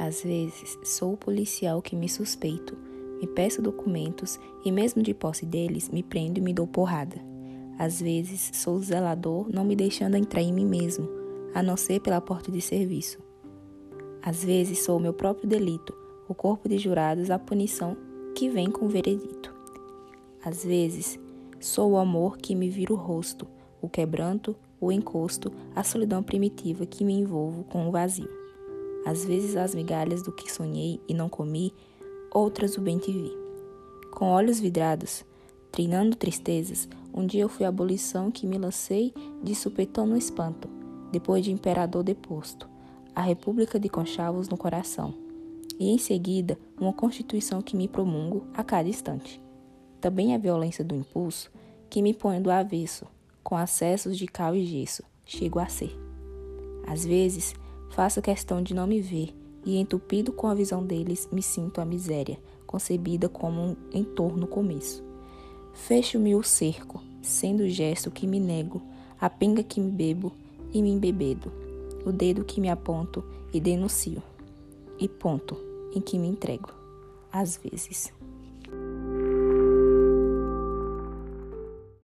[0.00, 2.74] Às vezes, sou o policial que me suspeito,
[3.20, 7.20] me peço documentos e, mesmo de posse deles, me prendo e me dou porrada.
[7.78, 11.06] Às vezes, sou o zelador, não me deixando entrar em mim mesmo,
[11.52, 13.18] a não ser pela porta de serviço.
[14.22, 15.94] Às vezes, sou o meu próprio delito,
[16.26, 17.94] o corpo de jurados, a punição
[18.34, 19.54] que vem com o veredito.
[20.42, 21.20] Às vezes,
[21.60, 23.46] sou o amor que me vira o rosto,
[23.82, 28.39] o quebranto, o encosto, a solidão primitiva que me envolvo com o vazio.
[29.04, 31.72] Às vezes as migalhas do que sonhei e não comi,
[32.32, 33.32] outras o bem te vi.
[34.12, 35.24] Com olhos vidrados,
[35.72, 40.68] treinando tristezas, um dia eu fui abolição que me lancei de supetão no espanto,
[41.10, 42.68] depois de imperador deposto,
[43.14, 45.14] a república de conchavos no coração,
[45.78, 49.42] e em seguida uma constituição que me promungo a cada instante.
[50.00, 51.50] Também a violência do impulso
[51.88, 53.06] que me põe do avesso,
[53.42, 55.98] com acessos de cal e gesso, chego a ser.
[56.86, 57.54] Às vezes,
[57.90, 61.84] faço questão de não me ver e, entupido com a visão deles, me sinto a
[61.84, 65.04] miséria, concebida como um entorno começo.
[65.72, 68.80] Fecho-me o cerco, sendo o gesto que me nego,
[69.20, 70.32] a pinga que me bebo
[70.72, 71.52] e me embebedo,
[72.06, 74.22] o dedo que me aponto e denuncio,
[74.98, 75.56] e ponto
[75.94, 76.70] em que me entrego,
[77.32, 78.12] às vezes.